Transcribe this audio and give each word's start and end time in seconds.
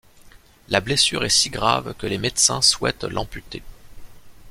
La 0.69 0.79
blessure 0.81 1.23
est 1.25 1.29
si 1.29 1.51
grave 1.51 1.93
que 1.93 2.07
les 2.07 2.17
médecins 2.17 2.63
souhaitent 2.63 3.03
l'amputer. 3.03 3.61